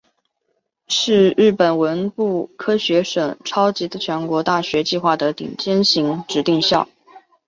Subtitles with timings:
[0.87, 6.89] 是日本文部科学省超级全球大学计划的顶尖型指定校。